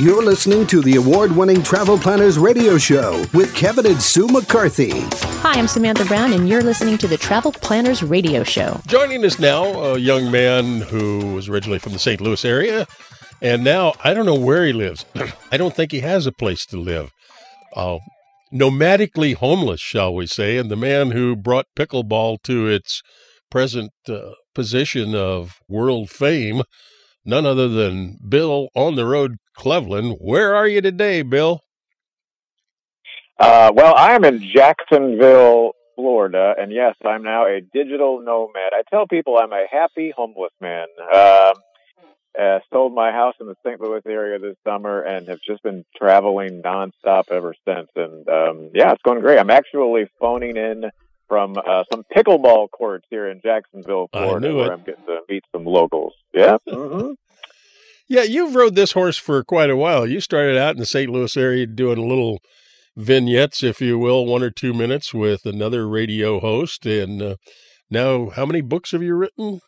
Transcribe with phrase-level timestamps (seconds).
[0.00, 4.92] You're listening to the award winning Travel Planners Radio Show with Kevin and Sue McCarthy.
[5.42, 8.80] Hi, I'm Samantha Brown, and you're listening to the Travel Planners Radio Show.
[8.86, 12.18] Joining us now, a young man who was originally from the St.
[12.18, 12.86] Louis area,
[13.42, 15.04] and now I don't know where he lives.
[15.52, 17.10] I don't think he has a place to live.
[17.76, 17.98] Uh,
[18.50, 23.02] nomadically homeless, shall we say, and the man who brought pickleball to its
[23.50, 26.62] present uh, position of world fame,
[27.24, 30.16] none other than Bill on the road Cleveland.
[30.20, 31.62] Where are you today, Bill?
[33.38, 38.72] Uh, well, I am in Jacksonville, Florida, and yes, I'm now a digital nomad.
[38.72, 40.86] I tell people I'm a happy homeless man.
[41.12, 41.52] Um,
[42.38, 43.80] uh, sold my house in the St.
[43.80, 47.88] Louis area this summer and have just been traveling nonstop ever since.
[47.96, 49.38] And um, yeah, it's going great.
[49.38, 50.84] I'm actually phoning in
[51.30, 55.64] from uh, some pickleball courts here in Jacksonville, Florida, where I'm getting to meet some
[55.64, 56.12] locals.
[56.34, 56.58] Yeah.
[56.68, 57.12] Mm-hmm.
[58.08, 60.04] Yeah, you've rode this horse for quite a while.
[60.04, 61.08] You started out in the St.
[61.08, 62.40] Louis area doing a little
[62.96, 66.86] vignettes, if you will, one or two minutes with another radio host.
[66.86, 67.36] And uh,
[67.88, 69.60] now, how many books have you written?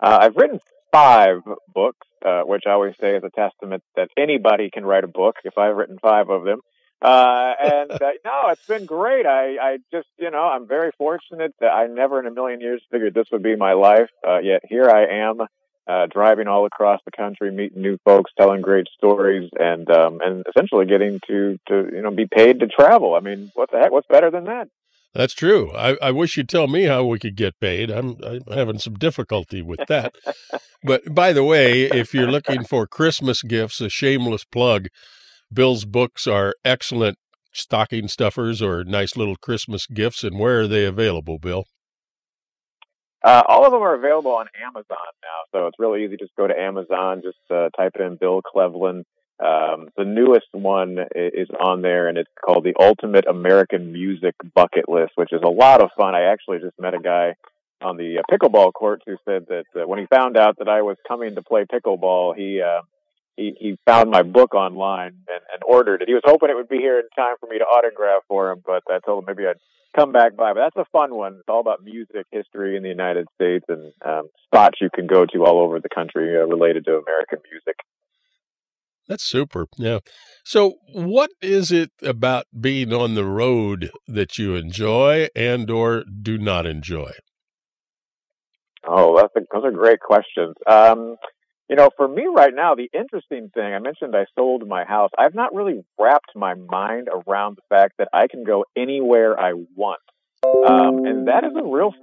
[0.00, 0.60] Uh, I've written
[0.92, 1.38] five
[1.74, 5.34] books, uh, which I always say is a testament that anybody can write a book
[5.42, 6.60] if I've written five of them.
[7.04, 9.26] Uh, and uh, no, it's been great.
[9.26, 12.82] I, I just, you know, I'm very fortunate that I never in a million years
[12.90, 14.08] figured this would be my life.
[14.26, 15.40] Uh, yet here I am,
[15.86, 20.42] uh, driving all across the country, meeting new folks, telling great stories, and um, and
[20.48, 23.14] essentially getting to to you know be paid to travel.
[23.14, 23.92] I mean, what the heck?
[23.92, 24.68] What's better than that?
[25.12, 25.70] That's true.
[25.72, 27.88] I, I wish you'd tell me how we could get paid.
[27.88, 30.12] I'm, I'm having some difficulty with that.
[30.82, 34.88] but by the way, if you're looking for Christmas gifts, a shameless plug,
[35.54, 37.18] Bill's books are excellent
[37.52, 40.24] stocking stuffers or nice little Christmas gifts.
[40.24, 41.64] And where are they available, Bill?
[43.24, 44.84] Uh, all of them are available on Amazon
[45.22, 46.18] now, so it's really easy.
[46.18, 49.06] Just go to Amazon, just uh, type it in Bill Cleveland.
[49.42, 54.88] Um, the newest one is on there, and it's called the Ultimate American Music Bucket
[54.88, 56.14] List, which is a lot of fun.
[56.14, 57.34] I actually just met a guy
[57.80, 60.82] on the uh, pickleball courts who said that uh, when he found out that I
[60.82, 62.82] was coming to play pickleball, he uh,
[63.36, 66.08] he he found my book online and, and ordered it.
[66.08, 68.62] He was hoping it would be here in time for me to autograph for him,
[68.64, 69.58] but I told him maybe I'd
[69.96, 70.52] come back by.
[70.52, 71.34] But that's a fun one.
[71.34, 75.24] It's all about music history in the United States and um, spots you can go
[75.26, 77.76] to all over the country uh, related to American music.
[79.08, 79.66] That's super.
[79.76, 79.98] Yeah.
[80.44, 86.38] So, what is it about being on the road that you enjoy and or do
[86.38, 87.12] not enjoy?
[88.86, 90.54] Oh, that's a, those are great questions.
[90.66, 91.16] Um,
[91.68, 95.10] you know, for me right now, the interesting thing I mentioned, I sold my house.
[95.16, 99.52] I've not really wrapped my mind around the fact that I can go anywhere I
[99.74, 100.00] want,
[100.66, 101.94] um, and that is a real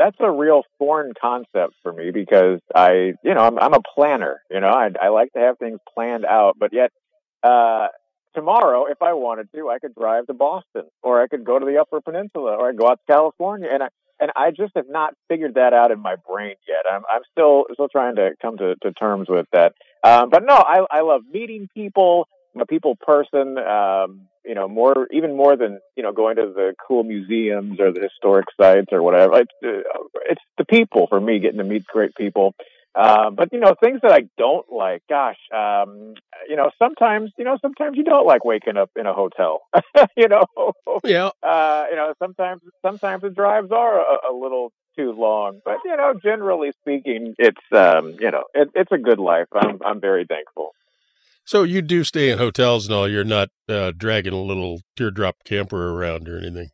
[0.00, 4.40] that's a real foreign concept for me because I, you know, I'm, I'm a planner.
[4.50, 6.90] You know, I, I like to have things planned out, but yet,
[7.42, 7.88] uh,
[8.34, 11.66] tomorrow, if I wanted to, I could drive to Boston, or I could go to
[11.66, 13.88] the Upper Peninsula, or I go out to California, and I
[14.20, 16.90] and I just have not figured that out in my brain yet.
[16.90, 19.74] I'm I'm still still trying to come to, to terms with that.
[20.04, 22.28] Um, but no, I I love meeting people.
[22.54, 23.58] I'm a people person.
[23.58, 27.92] Um, you know, more even more than you know going to the cool museums or
[27.92, 29.40] the historic sites or whatever.
[29.40, 32.54] It's, uh, it's the people for me, getting to meet great people.
[32.94, 35.02] Uh, but you know, things that I don't like.
[35.08, 36.14] Gosh, um,
[36.48, 39.60] you know, sometimes you know, sometimes you don't like waking up in a hotel.
[40.16, 40.44] you know,
[41.04, 41.30] yeah.
[41.42, 45.60] Uh, you know, sometimes sometimes the drives are a, a little too long.
[45.64, 49.46] But you know, generally speaking, it's um, you know, it, it's a good life.
[49.54, 50.72] I'm I'm very thankful.
[51.44, 53.08] So you do stay in hotels and all.
[53.08, 56.70] You're not uh, dragging a little teardrop camper around or anything.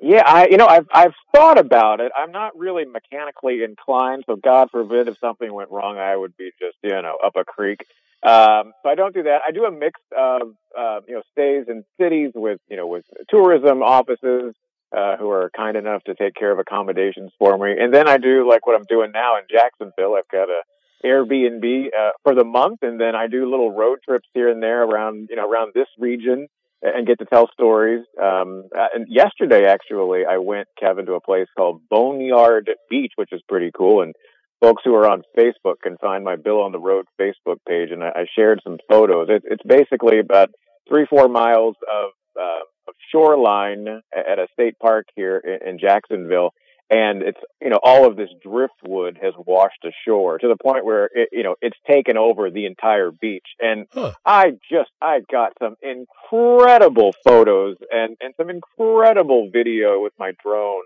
[0.00, 2.12] Yeah, I you know I've I've thought about it.
[2.16, 6.50] I'm not really mechanically inclined, so God forbid if something went wrong, I would be
[6.60, 7.80] just you know up a creek.
[8.22, 9.40] Um, so I don't do that.
[9.46, 13.04] I do a mix of uh, you know stays in cities with you know with
[13.28, 14.54] tourism offices
[14.96, 18.18] uh, who are kind enough to take care of accommodations for me, and then I
[18.18, 20.14] do like what I'm doing now in Jacksonville.
[20.14, 20.60] I've got a
[21.04, 24.84] Airbnb uh, for the month, and then I do little road trips here and there
[24.84, 26.46] around you know around this region
[26.82, 28.04] and get to tell stories.
[28.22, 33.32] Um, uh, and yesterday, actually, I went, Kevin, to a place called Boneyard Beach, which
[33.32, 34.02] is pretty cool.
[34.02, 34.14] And
[34.60, 37.90] folks who are on Facebook can find my Bill on the Road Facebook page.
[37.90, 39.28] And I, I shared some photos.
[39.28, 40.50] It, it's basically about
[40.88, 42.10] three, four miles of,
[42.40, 46.52] uh, of shoreline at a state park here in, in Jacksonville
[46.90, 51.08] and it's you know all of this driftwood has washed ashore to the point where
[51.12, 54.12] it, you know it's taken over the entire beach and huh.
[54.24, 60.84] i just i got some incredible photos and and some incredible video with my drone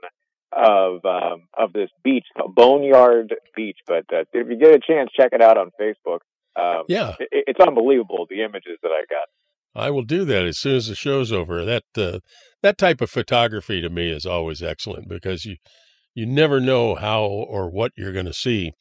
[0.52, 5.10] of um of this beach called boneyard beach but uh, if you get a chance
[5.16, 6.20] check it out on facebook
[6.54, 9.28] Um, Yeah, it, it's unbelievable the images that I got.
[9.74, 11.64] I will do that as soon as the show's over.
[11.64, 12.18] That uh,
[12.62, 15.56] that type of photography to me is always excellent because you
[16.14, 18.72] you never know how or what you're going to see.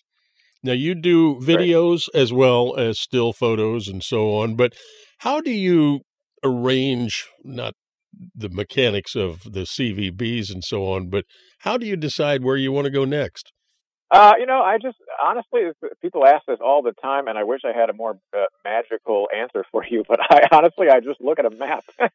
[0.64, 4.74] Now you do videos as well as still photos and so on, but
[5.20, 6.02] how do you
[6.44, 7.74] arrange not
[8.36, 11.26] the mechanics of the CVBs and so on, but
[11.60, 13.52] how do you decide where you want to go next?
[14.12, 15.62] Uh, you know, I just honestly,
[16.02, 19.30] people ask this all the time, and I wish I had a more uh, magical
[19.34, 20.04] answer for you.
[20.12, 21.86] But I honestly, I just look at a map.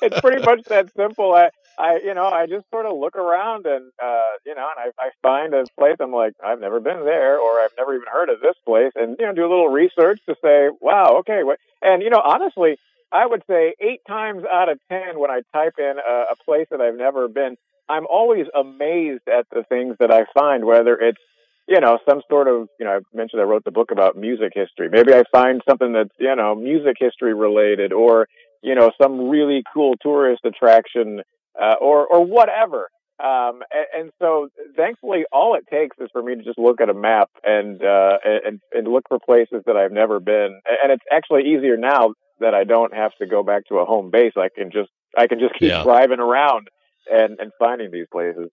[0.00, 1.34] it's pretty much that simple.
[1.34, 4.92] I, I, you know, I just sort of look around, and uh, you know, and
[4.98, 5.96] I, I find a place.
[6.00, 9.16] I'm like, I've never been there, or I've never even heard of this place, and
[9.18, 11.58] you know, do a little research to say, wow, okay, what?
[11.82, 12.76] And you know, honestly,
[13.12, 16.66] I would say eight times out of ten, when I type in a, a place
[16.70, 17.56] that I've never been,
[17.88, 21.20] I'm always amazed at the things that I find, whether it's,
[21.68, 24.52] you know, some sort of, you know, I mentioned I wrote the book about music
[24.54, 24.88] history.
[24.90, 28.26] Maybe I find something that's, you know, music history related or,
[28.62, 31.22] you know, some really cool tourist attraction,
[31.60, 32.88] uh, or, or whatever.
[33.22, 36.90] Um, and, and, so thankfully all it takes is for me to just look at
[36.90, 40.60] a map and, uh, and, and look for places that I've never been.
[40.82, 44.10] And it's actually easier now that I don't have to go back to a home
[44.10, 44.32] base.
[44.36, 45.84] I can just, I can just keep Yeah.
[45.84, 46.66] driving around
[47.10, 48.50] and and finding these places.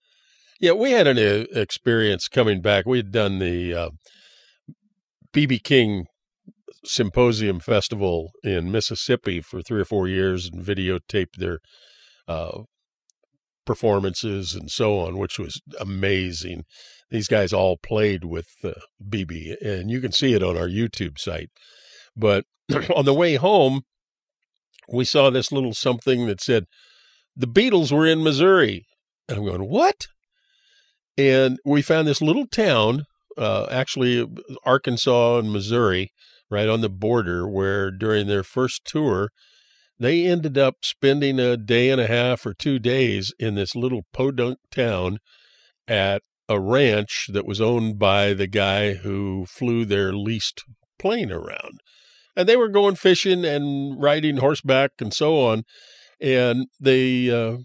[0.60, 2.86] Yeah, we had an uh, experience coming back.
[2.86, 3.90] We had done the uh,
[5.32, 6.06] BB King
[6.84, 11.58] Symposium Festival in Mississippi for three or four years and videotaped their
[12.28, 12.62] uh,
[13.64, 16.64] performances and so on, which was amazing.
[17.10, 18.72] These guys all played with uh,
[19.06, 21.50] BB, and you can see it on our YouTube site.
[22.16, 22.44] But
[22.94, 23.82] on the way home,
[24.88, 26.66] we saw this little something that said,
[27.36, 28.86] the Beatles were in Missouri.
[29.28, 30.06] And I'm going, what?
[31.16, 33.04] And we found this little town,
[33.38, 34.26] uh, actually
[34.64, 36.12] Arkansas and Missouri,
[36.50, 39.30] right on the border, where during their first tour,
[40.02, 44.02] they ended up spending a day and a half or two days in this little
[44.12, 45.18] podunk town
[45.86, 50.62] at a ranch that was owned by the guy who flew their leased
[50.98, 51.80] plane around.
[52.34, 55.64] And they were going fishing and riding horseback and so on
[56.22, 57.58] and they uh,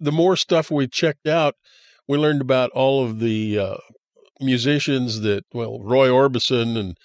[0.00, 1.54] the more stuff we checked out
[2.08, 3.76] we learned about all of the uh,
[4.40, 6.98] musicians that well roy orbison and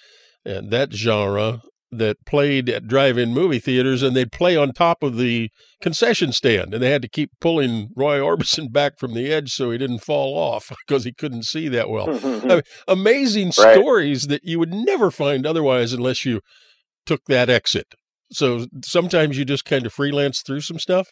[0.44, 5.16] and that genre that played at drive-in movie theaters and they'd play on top of
[5.16, 5.50] the
[5.80, 9.70] concession stand and they had to keep pulling roy orbison back from the edge so
[9.70, 13.74] he didn't fall off because he couldn't see that well I mean, amazing Right.
[13.74, 16.40] stories that you would never find otherwise unless you
[17.06, 17.94] took that exit
[18.30, 21.08] so sometimes you just kind of freelance through some stuff.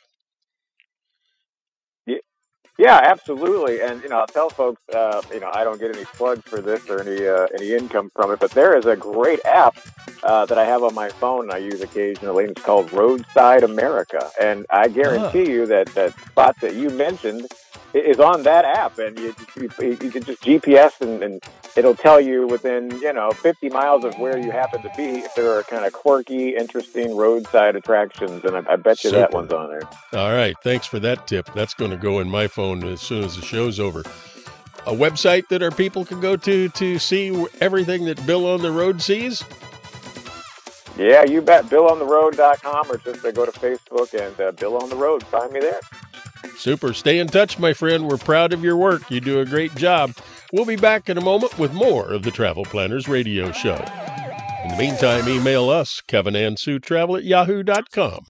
[2.78, 3.80] Yeah, absolutely.
[3.80, 6.60] And you know, I'll tell folks, uh, you know, I don't get any plugs for
[6.60, 9.76] this or any uh, any income from it, but there is a great app
[10.22, 11.44] uh, that I have on my phone.
[11.44, 12.44] and I use occasionally.
[12.44, 17.46] and It's called Roadside America, and I guarantee you that that spot that you mentioned
[17.96, 21.42] is on that app, and you you, you can just GPS and, and
[21.76, 25.34] it'll tell you within you know 50 miles of where you happen to be if
[25.34, 29.52] there are kind of quirky, interesting roadside attractions, and I, I bet you that one's
[29.52, 29.82] on there.
[30.12, 31.52] All right, thanks for that tip.
[31.54, 34.00] That's going to go in my phone as soon as the show's over.
[34.86, 38.70] A website that our people can go to to see everything that Bill on the
[38.70, 39.42] Road sees.
[40.96, 41.66] Yeah, you bet.
[41.66, 45.24] BillOnTheRoad.com or just uh, go to Facebook and uh, Bill on the Road.
[45.24, 45.80] Find me there.
[46.56, 46.92] Super.
[46.92, 48.08] Stay in touch, my friend.
[48.08, 49.10] We're proud of your work.
[49.10, 50.14] You do a great job.
[50.52, 53.84] We'll be back in a moment with more of the Travel Planners Radio Show.
[54.64, 58.24] In the meantime, email us, Kevin and Sue Travel at yahoo.com.